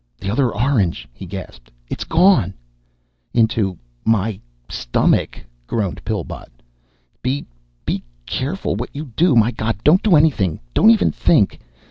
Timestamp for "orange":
0.49-1.07